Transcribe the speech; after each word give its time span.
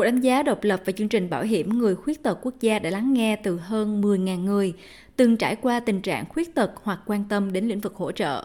Cuộc 0.00 0.04
đánh 0.04 0.20
giá 0.20 0.42
độc 0.42 0.64
lập 0.64 0.82
về 0.84 0.92
chương 0.92 1.08
trình 1.08 1.30
bảo 1.30 1.42
hiểm 1.42 1.78
người 1.78 1.94
khuyết 1.94 2.22
tật 2.22 2.38
quốc 2.42 2.54
gia 2.60 2.78
đã 2.78 2.90
lắng 2.90 3.14
nghe 3.14 3.36
từ 3.36 3.56
hơn 3.56 4.02
10.000 4.02 4.44
người 4.44 4.72
từng 5.16 5.36
trải 5.36 5.56
qua 5.56 5.80
tình 5.80 6.00
trạng 6.00 6.24
khuyết 6.28 6.54
tật 6.54 6.70
hoặc 6.82 7.00
quan 7.06 7.24
tâm 7.28 7.52
đến 7.52 7.68
lĩnh 7.68 7.80
vực 7.80 7.94
hỗ 7.94 8.12
trợ. 8.12 8.44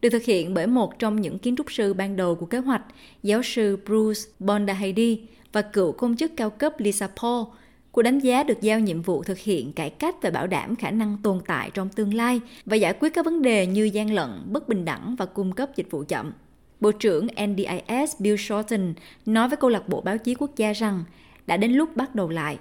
Được 0.00 0.08
thực 0.10 0.22
hiện 0.22 0.54
bởi 0.54 0.66
một 0.66 0.98
trong 0.98 1.20
những 1.20 1.38
kiến 1.38 1.56
trúc 1.56 1.72
sư 1.72 1.94
ban 1.94 2.16
đầu 2.16 2.34
của 2.34 2.46
kế 2.46 2.58
hoạch, 2.58 2.82
giáo 3.22 3.42
sư 3.42 3.78
Bruce 3.86 4.20
Bondahady 4.38 5.20
và 5.52 5.62
cựu 5.62 5.92
công 5.92 6.16
chức 6.16 6.32
cao 6.36 6.50
cấp 6.50 6.74
Lisa 6.78 7.08
Paul, 7.22 7.44
Cuộc 7.92 8.02
đánh 8.02 8.18
giá 8.18 8.42
được 8.42 8.60
giao 8.60 8.80
nhiệm 8.80 9.02
vụ 9.02 9.22
thực 9.22 9.38
hiện 9.38 9.72
cải 9.72 9.90
cách 9.90 10.14
và 10.22 10.30
bảo 10.30 10.46
đảm 10.46 10.76
khả 10.76 10.90
năng 10.90 11.16
tồn 11.22 11.40
tại 11.46 11.70
trong 11.74 11.88
tương 11.88 12.14
lai 12.14 12.40
và 12.66 12.76
giải 12.76 12.94
quyết 13.00 13.14
các 13.14 13.24
vấn 13.24 13.42
đề 13.42 13.66
như 13.66 13.84
gian 13.84 14.12
lận, 14.12 14.30
bất 14.46 14.68
bình 14.68 14.84
đẳng 14.84 15.16
và 15.18 15.26
cung 15.26 15.52
cấp 15.52 15.76
dịch 15.76 15.90
vụ 15.90 16.04
chậm. 16.08 16.32
Bộ 16.80 16.92
trưởng 16.92 17.26
NDIS 17.26 18.16
Bill 18.18 18.36
Shorten 18.36 18.94
nói 19.26 19.48
với 19.48 19.56
câu 19.56 19.70
lạc 19.70 19.88
bộ 19.88 20.00
báo 20.00 20.18
chí 20.18 20.34
quốc 20.34 20.50
gia 20.56 20.72
rằng 20.72 21.04
đã 21.46 21.56
đến 21.56 21.72
lúc 21.72 21.96
bắt 21.96 22.14
đầu 22.14 22.28
lại. 22.28 22.58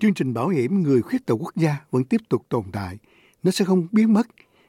Chương 0.00 0.14
trình 0.14 0.34
bảo 0.34 0.48
hiểm 0.48 0.82
người 0.82 1.02
khuyết 1.02 1.26
tật 1.26 1.34
quốc 1.34 1.56
gia 1.56 1.76
vẫn 1.90 2.04
tiếp 2.04 2.20
tục 2.28 2.46
tồn 2.48 2.64
tại. 2.72 2.96
Nó 3.42 3.50
sẽ 3.50 3.64
không 3.64 3.88
biến 3.92 4.12
mất, 4.12 4.26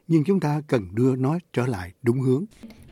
nhưng 0.08 0.24
chúng 0.24 0.40
ta 0.40 0.62
cần 0.68 0.88
đưa 0.94 1.16
nó 1.16 1.40
trở 1.54 1.68
lại 1.68 1.92
đúng 2.02 2.20
hướng. 2.20 2.46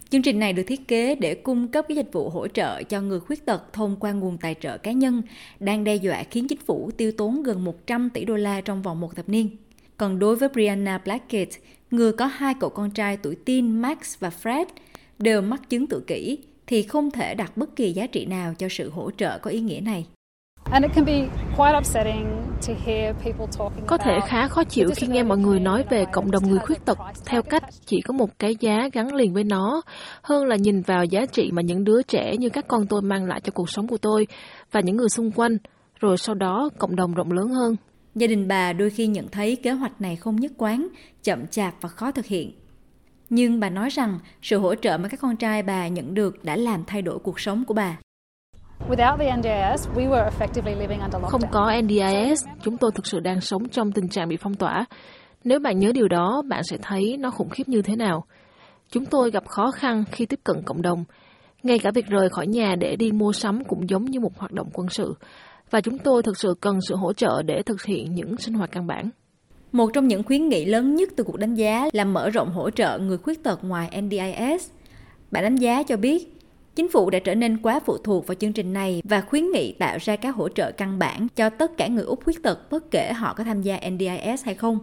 Chương 0.10 0.22
trình 0.22 0.40
này 0.40 0.54
được 0.54 0.63
thiết 0.68 0.88
kế 0.88 1.16
để 1.16 1.35
cung 1.35 1.68
cấp 1.68 1.85
các 1.90 1.96
dịch 1.96 2.10
vụ 2.12 2.30
hỗ 2.30 2.48
trợ 2.48 2.84
cho 2.84 3.02
người 3.02 3.20
khuyết 3.20 3.46
tật 3.46 3.74
thông 3.74 3.96
qua 3.99 4.12
nguồn 4.12 4.38
tài 4.38 4.55
trợ 4.60 4.77
cá 4.77 4.91
nhân, 4.91 5.22
đang 5.60 5.84
đe 5.84 5.96
dọa 5.96 6.24
khiến 6.24 6.48
chính 6.48 6.60
phủ 6.66 6.91
tiêu 6.98 7.12
tốn 7.12 7.44
gần 7.44 7.63
100 7.63 8.10
tỷ 8.10 8.26
đô 8.26 8.35
la 8.35 8.62
trong 8.62 8.82
vòng 8.82 8.99
một 8.99 9.16
thập 9.16 9.30
niên. 9.30 9.49
Còn 9.98 10.20
đối 10.20 10.35
với 10.35 10.49
Brianna 10.49 10.98
Blackett, 10.98 11.52
người 11.94 12.12
có 12.12 12.26
hai 12.26 12.54
cậu 12.60 12.70
con 12.70 12.92
trai 12.92 13.18
tuổi 13.18 13.36
teen 13.46 13.82
Max 13.82 14.20
và 14.20 14.32
Fred 14.44 14.66
đều 15.20 15.42
mắc 15.42 15.70
chứng 15.70 15.88
tự 15.88 16.04
kỷ, 16.08 16.38
thì 16.68 16.84
không 16.84 17.12
thể 17.12 17.36
đặt 17.36 17.58
bất 17.58 17.76
kỳ 17.76 17.91
giá 17.91 18.08
trị 18.08 18.26
nào 18.26 18.54
cho 18.58 18.68
sự 18.70 18.90
hỗ 18.90 19.12
trợ 19.12 19.40
có 19.41 19.52
ý 19.52 19.60
nghĩa 19.60 19.80
này. 19.80 20.05
Có 23.88 23.98
thể 23.98 24.20
khá 24.27 24.48
khó 24.48 24.63
chịu 24.63 24.90
khi 24.96 25.08
nghe 25.08 25.24
mọi 25.24 25.38
người 25.38 25.60
nói 25.60 25.84
về 25.90 26.05
cộng 26.12 26.32
đồng 26.32 26.48
người 26.48 26.60
khuyết 26.60 26.85
tật 26.85 26.98
theo 27.26 27.41
cách 27.41 27.63
chỉ 27.85 28.02
có 28.02 28.13
một 28.13 28.40
cái 28.40 28.55
giá 28.60 28.90
gắn 28.94 29.16
liền 29.16 29.34
với 29.34 29.44
nó, 29.44 29.82
hơn 30.22 30.46
là 30.46 30.55
nhìn 30.55 30.82
vào 30.82 31.05
giá 31.05 31.26
trị 31.26 31.50
mà 31.54 31.62
những 31.62 31.84
đứa 31.84 32.02
trẻ 32.02 32.38
như 32.38 32.50
các 32.50 32.68
con 32.68 32.88
tôi 32.88 33.02
mang 33.02 33.26
lại 33.26 33.41
cho 33.44 33.52
cuộc 33.55 33.70
sống 33.70 33.88
của 33.88 33.98
tôi 33.98 34.28
và 34.72 34.80
những 34.80 34.98
người 34.98 35.10
xung 35.10 35.32
quanh, 35.32 35.57
rồi 36.00 36.18
sau 36.18 36.35
đó 36.35 36.70
cộng 36.78 36.96
đồng 36.96 37.13
rộng 37.13 37.32
lớn 37.32 37.48
hơn. 37.48 37.76
Gia 38.16 38.28
đình 38.28 38.48
bà 38.48 38.74
đôi 38.74 38.90
khi 38.90 39.08
nhận 39.08 39.28
thấy 39.28 39.56
kế 39.56 39.72
hoạch 39.72 40.02
này 40.02 40.16
không 40.16 40.36
nhất 40.36 40.52
quán, 40.58 40.88
chậm 41.24 41.48
chạp 41.48 41.74
và 41.82 41.90
khó 41.90 42.12
thực 42.12 42.26
hiện. 42.26 42.52
Nhưng 43.30 43.60
bà 43.60 43.70
nói 43.70 43.90
rằng 43.90 44.20
sự 44.42 44.58
hỗ 44.58 44.76
trợ 44.76 44.98
mà 44.98 45.10
các 45.10 45.20
con 45.20 45.38
trai 45.38 45.64
bà 45.64 45.88
nhận 45.88 46.14
được 46.14 46.44
đã 46.44 46.56
làm 46.56 46.84
thay 46.88 47.02
đổi 47.02 47.20
cuộc 47.20 47.40
sống 47.40 47.66
của 47.66 47.74
bà. 47.74 47.98
Không 51.28 51.41
có 51.52 51.82
NDIS, 51.82 52.46
chúng 52.64 52.78
tôi 52.78 52.91
thực 52.96 53.06
sự 53.06 53.20
đang 53.20 53.41
sống 53.41 53.70
trong 53.70 53.91
tình 53.91 54.08
trạng 54.10 54.30
bị 54.30 54.38
phong 54.38 54.56
tỏa. 54.56 54.86
Nếu 55.44 55.60
bạn 55.60 55.80
nhớ 55.80 55.91
điều 55.94 56.08
đó, 56.08 56.41
bạn 56.50 56.64
sẽ 56.64 56.78
thấy 56.82 57.18
nó 57.18 57.32
khủng 57.32 57.50
khiếp 57.50 57.68
như 57.68 57.82
thế 57.82 57.96
nào. 57.96 58.26
Chúng 58.90 59.06
tôi 59.06 59.32
gặp 59.32 59.48
khó 59.48 59.72
khăn 59.72 60.04
khi 60.12 60.26
tiếp 60.26 60.40
cận 60.44 60.64
cộng 60.66 60.82
đồng. 60.82 61.04
Ngay 61.64 61.80
cả 61.80 61.91
việc 61.91 62.06
rời 62.08 62.30
khỏi 62.30 62.48
nhà 62.48 62.76
để 62.80 62.96
đi 62.96 63.12
mua 63.12 63.34
sắm 63.34 63.64
cũng 63.64 63.90
giống 63.90 64.06
như 64.06 64.19
một 64.19 64.38
hoạt 64.38 64.52
động 64.52 64.69
quân 64.74 64.90
sự. 64.90 65.16
Và 65.74 65.81
chúng 65.81 65.97
tôi 65.97 66.24
thực 66.24 66.38
sự 66.38 66.56
cần 66.62 66.79
sự 66.81 66.96
hỗ 66.96 67.13
trợ 67.13 67.41
để 67.44 67.62
thực 67.63 67.84
hiện 67.84 68.16
những 68.16 68.38
sinh 68.38 68.53
hoạt 68.53 68.72
căn 68.72 68.88
bản. 68.88 69.09
Một 69.72 69.90
trong 69.94 70.07
những 70.07 70.24
khuyến 70.24 70.50
nghị 70.50 70.66
lớn 70.66 70.96
nhất 70.96 71.09
từ 71.16 71.24
cuộc 71.24 71.38
đánh 71.38 71.56
giá 71.56 71.90
là 71.94 72.06
mở 72.06 72.29
rộng 72.29 72.52
hỗ 72.52 72.69
trợ 72.69 73.00
người 73.00 73.18
khuyết 73.18 73.44
tật 73.44 73.63
ngoài 73.63 74.01
NDIS. 74.01 74.69
Bạn 75.31 75.44
đánh 75.44 75.56
giá 75.56 75.84
cho 75.84 75.97
biết, 75.97 76.40
Chính 76.75 76.90
phủ 76.90 77.09
đã 77.09 77.19
trở 77.19 77.35
nên 77.35 77.57
quá 77.57 77.79
phụ 77.85 77.97
thuộc 77.97 78.28
vào 78.28 78.35
chương 78.35 78.53
trình 78.53 78.74
này 78.74 79.01
và 79.03 79.22
khuyến 79.22 79.51
nghị 79.51 79.72
tạo 79.72 79.97
ra 80.01 80.16
các 80.16 80.35
hỗ 80.35 80.50
trợ 80.50 80.72
căn 80.72 81.00
bản 81.00 81.28
cho 81.35 81.50
tất 81.50 81.78
cả 81.78 81.88
người 81.88 82.03
Úc 82.03 82.23
khuyết 82.23 82.44
tật, 82.44 82.72
bất 82.72 82.91
kể 82.91 83.13
họ 83.13 83.34
có 83.34 83.44
tham 83.44 83.61
gia 83.61 83.79
NDIS 83.90 84.45
hay 84.45 84.55
không. 84.55 84.79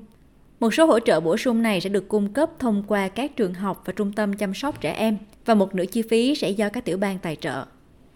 Một 0.61 0.75
số 0.75 0.87
hỗ 0.87 1.01
trợ 1.01 1.21
bổ 1.21 1.37
sung 1.37 1.63
này 1.63 1.81
sẽ 1.81 1.89
được 1.89 2.09
cung 2.09 2.33
cấp 2.33 2.51
thông 2.59 2.83
qua 2.89 3.09
các 3.09 3.37
trường 3.37 3.55
học 3.55 3.83
và 3.85 3.93
trung 3.93 4.13
tâm 4.13 4.33
chăm 4.33 4.55
sóc 4.55 4.81
trẻ 4.81 4.93
em, 4.93 5.19
và 5.45 5.55
một 5.55 5.75
nửa 5.75 5.87
chi 5.87 6.03
phí 6.03 6.35
sẽ 6.35 6.51
do 6.51 6.69
các 6.69 6.85
tiểu 6.85 6.99
bang 6.99 7.19
tài 7.19 7.37
trợ. 7.37 7.65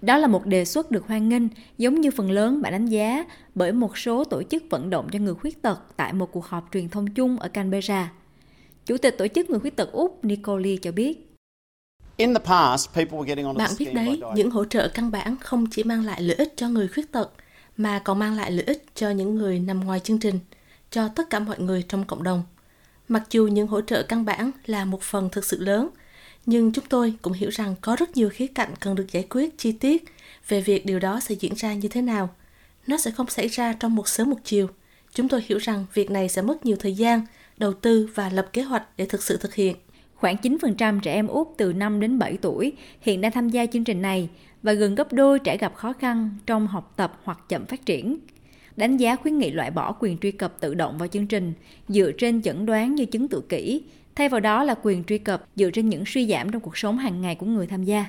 Đó 0.05 0.17
là 0.17 0.27
một 0.27 0.47
đề 0.47 0.65
xuất 0.65 0.91
được 0.91 1.07
hoan 1.09 1.29
nghênh, 1.29 1.43
giống 1.79 2.01
như 2.01 2.11
phần 2.11 2.31
lớn 2.31 2.63
bạn 2.63 2.73
đánh 2.73 2.87
giá 2.87 3.25
bởi 3.55 3.73
một 3.73 3.99
số 3.99 4.25
tổ 4.25 4.43
chức 4.43 4.63
vận 4.71 4.91
động 4.91 5.09
cho 5.13 5.19
người 5.19 5.35
khuyết 5.35 5.63
tật 5.63 5.81
tại 5.97 6.13
một 6.13 6.33
cuộc 6.33 6.47
họp 6.47 6.69
truyền 6.73 6.89
thông 6.89 7.07
chung 7.07 7.39
ở 7.39 7.49
Canberra. 7.49 8.13
Chủ 8.87 8.97
tịch 8.97 9.19
tổ 9.19 9.27
chức 9.29 9.51
người 9.51 9.61
khuyết 9.61 9.77
tật 9.77 9.93
Úc 9.93 10.25
Nicole 10.25 10.77
cho 10.83 10.93
biết, 10.93 11.31
bạn 13.57 13.71
biết 13.79 13.95
đấy, 13.95 14.21
những 14.35 14.51
hỗ 14.51 14.65
trợ 14.65 14.89
căn 14.89 15.11
bản 15.11 15.37
không 15.41 15.67
chỉ 15.71 15.85
mang 15.85 16.05
lại 16.05 16.23
lợi 16.23 16.37
ích 16.37 16.53
cho 16.57 16.69
người 16.69 16.89
khuyết 16.89 17.13
tật, 17.13 17.31
mà 17.77 17.99
còn 17.99 18.19
mang 18.19 18.37
lại 18.37 18.51
lợi 18.51 18.65
ích 18.67 18.85
cho 18.95 19.11
những 19.11 19.35
người 19.35 19.59
nằm 19.59 19.81
ngoài 19.81 20.01
chương 20.01 20.19
trình, 20.19 20.39
cho 20.91 21.09
tất 21.09 21.31
cả 21.31 21.41
mọi 21.41 21.59
người 21.59 21.85
trong 21.89 22.05
cộng 22.05 22.23
đồng. 22.23 22.43
Mặc 23.09 23.23
dù 23.31 23.47
những 23.47 23.67
hỗ 23.67 23.81
trợ 23.81 24.03
căn 24.03 24.25
bản 24.25 24.51
là 24.67 24.85
một 24.85 25.03
phần 25.03 25.29
thực 25.33 25.45
sự 25.45 25.61
lớn, 25.61 25.89
nhưng 26.47 26.73
chúng 26.73 26.85
tôi 26.89 27.15
cũng 27.23 27.33
hiểu 27.33 27.51
rằng 27.51 27.75
có 27.81 27.97
rất 27.97 28.17
nhiều 28.17 28.29
khía 28.29 28.47
cạnh 28.47 28.71
cần 28.81 28.95
được 28.95 29.07
giải 29.13 29.27
quyết 29.31 29.59
chi 29.59 29.73
tiết 29.73 30.05
về 30.49 30.61
việc 30.61 30.87
điều 30.87 30.99
đó 30.99 31.21
sẽ 31.21 31.35
diễn 31.35 31.55
ra 31.57 31.75
như 31.75 31.89
thế 31.89 32.03
nào. 32.03 32.29
Nó 32.87 32.97
sẽ 32.97 33.11
không 33.11 33.27
xảy 33.31 33.49
ra 33.49 33.73
trong 33.73 33.95
một 33.95 34.09
sớm 34.09 34.31
một 34.31 34.39
chiều. 34.45 34.69
Chúng 35.15 35.29
tôi 35.29 35.43
hiểu 35.47 35.59
rằng 35.59 35.87
việc 35.95 36.11
này 36.11 36.29
sẽ 36.29 36.43
mất 36.43 36.67
nhiều 36.67 36.77
thời 36.81 36.95
gian, 36.95 37.27
đầu 37.57 37.73
tư 37.73 38.09
và 38.15 38.29
lập 38.29 38.49
kế 38.53 38.63
hoạch 38.63 38.97
để 38.97 39.07
thực 39.07 39.23
sự 39.23 39.37
thực 39.37 39.55
hiện. 39.55 39.77
Khoảng 40.15 40.37
9% 40.37 41.01
trẻ 41.01 41.13
em 41.13 41.27
Úc 41.27 41.55
từ 41.57 41.73
5 41.73 42.01
đến 42.01 42.19
7 42.19 42.37
tuổi 42.37 42.73
hiện 43.01 43.21
đang 43.21 43.33
tham 43.33 43.49
gia 43.49 43.67
chương 43.67 43.85
trình 43.85 44.03
này 44.03 44.29
và 44.63 44.73
gần 44.73 44.95
gấp 44.95 45.13
đôi 45.13 45.39
trẻ 45.39 45.57
gặp 45.57 45.75
khó 45.75 45.93
khăn 45.93 46.31
trong 46.47 46.67
học 46.67 46.93
tập 46.97 47.21
hoặc 47.25 47.39
chậm 47.49 47.67
phát 47.67 47.87
triển. 47.87 48.19
Đánh 48.77 48.97
giá 48.97 49.17
khuyến 49.17 49.39
nghị 49.39 49.51
loại 49.51 49.71
bỏ 49.71 49.97
quyền 50.01 50.19
truy 50.19 50.31
cập 50.31 50.61
tự 50.61 50.75
động 50.75 50.99
vào 50.99 51.09
chương 51.09 51.27
trình 51.27 51.53
dựa 51.89 52.11
trên 52.19 52.43
chẩn 52.43 52.67
đoán 52.67 52.95
như 52.95 53.05
chứng 53.05 53.29
tự 53.29 53.43
kỷ, 53.49 53.83
thay 54.15 54.29
vào 54.29 54.41
đó 54.41 54.65
là 54.65 54.75
quyền 54.83 55.05
truy 55.05 55.19
cập 55.19 55.45
dựa 55.57 55.71
trên 55.71 55.89
những 55.89 56.05
suy 56.07 56.27
giảm 56.27 56.51
trong 56.51 56.63
cuộc 56.63 56.79
sống 56.79 56.99
hàng 56.99 57.21
ngày 57.21 57.35
của 57.35 57.47
người 57.47 57.67
tham 57.67 57.85
gia. 57.85 58.07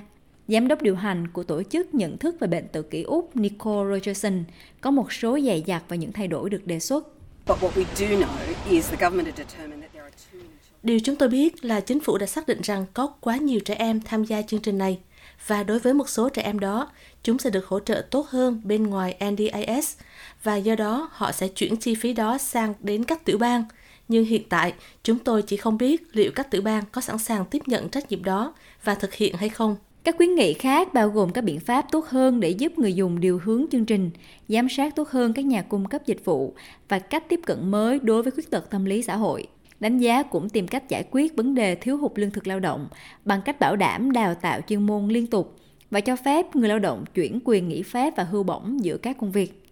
Giám 0.48 0.68
đốc 0.68 0.82
điều 0.82 0.96
hành 0.96 1.28
của 1.28 1.44
tổ 1.44 1.64
chức 1.64 1.94
nhận 1.94 2.18
thức 2.18 2.36
về 2.40 2.48
bệnh 2.48 2.68
tự 2.68 2.82
kỷ 2.82 3.02
Úc 3.02 3.36
Nicole 3.36 3.98
Rogerson 3.98 4.44
có 4.82 4.92
một 4.92 5.14
số 5.14 5.40
dày 5.46 5.64
dặt 5.68 5.84
và 5.88 5.96
những 5.96 6.12
thay 6.12 6.28
đổi 6.28 6.50
được 6.50 6.68
đề 6.68 6.80
xuất. 6.80 7.08
But 7.48 7.58
what 7.58 7.70
we 7.70 7.84
do 7.96 8.06
know 8.06 8.28
is 8.70 8.90
the 8.90 8.98
government 9.02 9.28
had 9.28 9.48
determined 9.48 9.82
that 9.82 9.94
there 9.94 10.04
are 10.04 10.16
too 10.32 10.40
many 10.40 10.56
Điều 10.84 11.00
chúng 11.00 11.16
tôi 11.16 11.30
biết 11.30 11.66
là 11.66 11.80
chính 11.80 12.00
phủ 12.00 12.18
đã 12.18 12.26
xác 12.26 12.48
định 12.48 12.62
rằng 12.62 12.86
có 12.94 13.08
quá 13.08 13.38
nhiều 13.38 13.60
trẻ 13.60 13.74
em 13.74 14.02
tham 14.02 14.24
gia 14.24 14.42
chương 14.42 14.60
trình 14.60 14.78
này 14.78 15.00
và 15.48 15.64
đối 15.64 15.80
với 15.80 15.94
một 15.94 16.10
số 16.10 16.30
trẻ 16.30 16.42
em 16.42 16.60
đó, 16.60 16.92
chúng 17.24 17.40
sẽ 17.40 17.50
được 17.50 17.68
hỗ 17.68 17.80
trợ 17.80 18.06
tốt 18.12 18.28
hơn 18.30 18.62
bên 18.64 18.84
ngoài 18.84 19.18
NDIS 19.32 19.98
và 20.44 20.56
do 20.56 20.76
đó 20.76 21.10
họ 21.12 21.32
sẽ 21.32 21.48
chuyển 21.48 21.78
chi 21.78 21.96
phí 21.96 22.14
đó 22.14 22.38
sang 22.38 22.74
đến 22.80 23.04
các 23.04 23.26
tiểu 23.26 23.38
bang. 23.38 23.64
Nhưng 24.08 24.26
hiện 24.26 24.44
tại, 24.50 24.74
chúng 25.04 25.20
tôi 25.20 25.42
chỉ 25.42 25.58
không 25.58 25.78
biết 25.78 26.04
liệu 26.12 26.32
các 26.36 26.52
tiểu 26.52 26.62
bang 26.62 26.84
có 26.92 27.02
sẵn 27.02 27.18
sàng 27.18 27.46
tiếp 27.46 27.62
nhận 27.66 27.90
trách 27.90 28.12
nhiệm 28.12 28.24
đó 28.24 28.54
và 28.84 28.96
thực 28.96 29.14
hiện 29.14 29.36
hay 29.36 29.50
không. 29.50 29.76
Các 30.04 30.16
khuyến 30.18 30.36
nghị 30.36 30.54
khác 30.54 30.94
bao 30.94 31.10
gồm 31.10 31.32
các 31.32 31.44
biện 31.44 31.60
pháp 31.60 31.86
tốt 31.92 32.06
hơn 32.06 32.40
để 32.40 32.50
giúp 32.50 32.80
người 32.80 32.94
dùng 32.94 33.20
điều 33.20 33.40
hướng 33.44 33.66
chương 33.72 33.86
trình, 33.86 34.10
giám 34.48 34.70
sát 34.70 34.96
tốt 34.96 35.10
hơn 35.10 35.34
các 35.34 35.46
nhà 35.46 35.62
cung 35.62 35.88
cấp 35.88 36.02
dịch 36.06 36.26
vụ 36.26 36.54
và 36.90 37.00
cách 37.00 37.30
tiếp 37.30 37.40
cận 37.46 37.72
mới 37.72 38.00
đối 38.00 38.24
với 38.24 38.32
khuyết 38.32 38.52
tật 38.52 38.70
tâm 38.70 38.86
lý 38.86 39.02
xã 39.02 39.16
hội. 39.16 39.48
Đánh 39.80 39.98
giá 39.98 40.24
cũng 40.24 40.50
tìm 40.50 40.68
cách 40.68 40.90
giải 40.90 41.04
quyết 41.12 41.36
vấn 41.36 41.56
đề 41.56 41.76
thiếu 41.76 41.98
hụt 41.98 42.12
lương 42.16 42.32
thực 42.32 42.48
lao 42.48 42.60
động 42.60 42.88
bằng 43.26 43.42
cách 43.46 43.60
bảo 43.60 43.76
đảm 43.76 44.12
đào 44.12 44.36
tạo 44.36 44.62
chuyên 44.68 44.86
môn 44.86 45.08
liên 45.08 45.28
tục 45.28 45.56
và 45.92 46.00
cho 46.00 46.16
phép 46.16 46.56
người 46.56 46.70
lao 46.70 46.80
động 46.80 47.04
chuyển 47.14 47.40
quyền 47.44 47.70
nghỉ 47.70 47.84
phép 47.84 48.14
và 48.18 48.24
hưu 48.24 48.44
bổng 48.44 48.84
giữa 48.84 48.98
các 48.98 49.18
công 49.18 49.32
việc. 49.32 49.65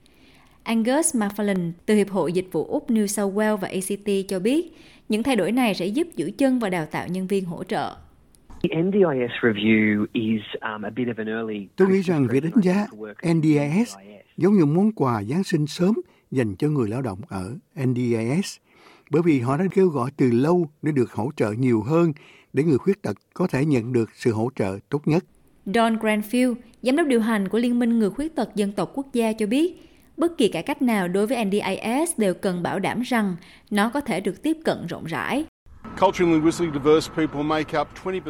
Angus 0.63 1.15
McFarlane 1.15 1.71
từ 1.85 1.95
Hiệp 1.95 2.09
hội 2.09 2.33
Dịch 2.33 2.47
vụ 2.51 2.65
Úc 2.65 2.89
New 2.89 3.07
South 3.07 3.35
Wales 3.35 3.57
và 3.57 3.67
ACT 3.67 4.29
cho 4.29 4.39
biết 4.39 4.77
những 5.09 5.23
thay 5.23 5.35
đổi 5.35 5.51
này 5.51 5.73
sẽ 5.73 5.85
giúp 5.85 6.07
giữ 6.15 6.31
chân 6.37 6.59
và 6.59 6.69
đào 6.69 6.85
tạo 6.85 7.07
nhân 7.07 7.27
viên 7.27 7.45
hỗ 7.45 7.63
trợ. 7.63 7.95
Um, 8.71 8.91
Tôi 11.75 11.87
nghĩ 11.87 12.01
rằng 12.01 12.27
việc 12.27 12.43
đánh 12.43 12.63
giá 12.63 12.87
NDIS 13.33 13.95
giống 14.37 14.53
như 14.53 14.65
món 14.65 14.91
quà 14.91 15.23
Giáng 15.23 15.43
sinh 15.43 15.67
sớm 15.67 15.93
dành 16.31 16.55
cho 16.55 16.67
người 16.67 16.89
lao 16.89 17.01
động 17.01 17.19
ở 17.29 17.57
NDIS 17.85 18.57
bởi 19.09 19.21
vì 19.25 19.39
họ 19.39 19.57
đã 19.57 19.65
kêu 19.71 19.87
gọi 19.87 20.11
từ 20.17 20.31
lâu 20.31 20.69
để 20.81 20.91
được 20.91 21.11
hỗ 21.11 21.31
trợ 21.35 21.51
nhiều 21.51 21.81
hơn 21.81 22.13
để 22.53 22.63
người 22.63 22.77
khuyết 22.77 23.01
tật 23.01 23.17
có 23.33 23.47
thể 23.47 23.65
nhận 23.65 23.93
được 23.93 24.09
sự 24.13 24.31
hỗ 24.31 24.49
trợ 24.55 24.77
tốt 24.89 25.07
nhất. 25.07 25.25
Don 25.65 25.97
Granfield, 25.97 26.55
giám 26.81 26.95
đốc 26.95 27.07
điều 27.07 27.21
hành 27.21 27.47
của 27.47 27.57
Liên 27.57 27.79
minh 27.79 27.99
Người 27.99 28.09
khuyết 28.09 28.35
tật 28.35 28.55
dân 28.55 28.71
tộc 28.71 28.91
quốc 28.93 29.13
gia 29.13 29.33
cho 29.33 29.47
biết, 29.47 29.92
bất 30.17 30.37
kỳ 30.37 30.47
cải 30.47 30.63
cách 30.63 30.81
nào 30.81 31.07
đối 31.07 31.27
với 31.27 31.45
NDIS 31.45 32.11
đều 32.17 32.33
cần 32.33 32.63
bảo 32.63 32.79
đảm 32.79 33.01
rằng 33.01 33.35
nó 33.69 33.89
có 33.89 34.01
thể 34.01 34.19
được 34.19 34.43
tiếp 34.43 34.57
cận 34.65 34.87
rộng 34.87 35.05
rãi. 35.05 35.45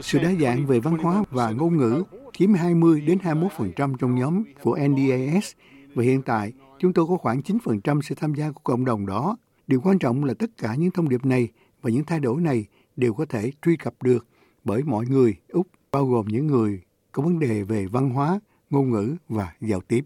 Sự 0.01 0.19
đa 0.19 0.31
dạng 0.41 0.65
về 0.65 0.79
văn 0.79 0.97
hóa 0.97 1.23
và 1.31 1.49
ngôn 1.49 1.77
ngữ 1.77 2.03
chiếm 2.33 2.53
20 2.53 3.01
đến 3.01 3.17
21% 3.23 3.95
trong 3.95 4.15
nhóm 4.15 4.43
của 4.61 4.77
NDIS 4.87 5.51
và 5.95 6.03
hiện 6.03 6.21
tại 6.21 6.53
chúng 6.79 6.93
tôi 6.93 7.05
có 7.07 7.17
khoảng 7.17 7.39
9% 7.39 8.01
sự 8.01 8.15
tham 8.15 8.33
gia 8.33 8.51
của 8.51 8.61
cộng 8.63 8.85
đồng 8.85 9.05
đó 9.05 9.37
Điều 9.67 9.81
quan 9.81 9.99
trọng 9.99 10.23
là 10.23 10.33
tất 10.33 10.57
cả 10.57 10.75
những 10.75 10.91
thông 10.91 11.09
điệp 11.09 11.25
này 11.25 11.47
và 11.81 11.89
những 11.89 12.03
thay 12.03 12.19
đổi 12.19 12.41
này 12.41 12.65
đều 12.95 13.13
có 13.13 13.25
thể 13.25 13.51
truy 13.61 13.75
cập 13.75 13.93
được 14.03 14.27
bởi 14.63 14.83
mọi 14.83 15.05
người 15.05 15.35
Úc, 15.49 15.67
bao 15.91 16.05
gồm 16.05 16.27
những 16.27 16.47
người 16.47 16.81
có 17.11 17.23
vấn 17.23 17.39
đề 17.39 17.63
về 17.63 17.85
văn 17.85 18.09
hóa, 18.09 18.39
ngôn 18.69 18.89
ngữ 18.89 19.15
và 19.29 19.53
giao 19.61 19.81
tiếp. 19.81 20.05